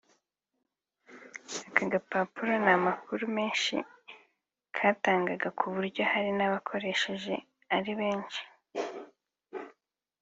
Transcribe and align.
“Aka 1.67 1.83
gapapuro 1.93 2.51
nta 2.63 2.75
makuru 2.87 3.23
menshi 3.37 3.75
katangaga 4.75 5.49
ku 5.57 5.65
buryo 5.73 6.01
hari 6.11 6.31
n’abagakoreshaga 6.33 7.35
ari 7.75 7.91
benshi 7.99 8.41